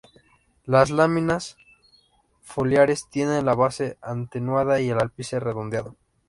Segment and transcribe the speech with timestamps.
[0.65, 1.57] Las láminas
[2.41, 5.95] foliares tienen la base atenuada y el ápice redondeado.